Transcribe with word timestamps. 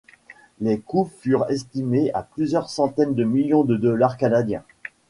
Les 0.61 0.79
coûts 0.79 1.11
furent 1.19 1.45
estimés 1.51 2.09
à 2.15 2.23
plusieurs 2.23 2.71
centaines 2.71 3.13
de 3.13 3.23
millions 3.23 3.63
de 3.63 3.75
dollars 3.77 4.17
canadiens. 4.17 4.63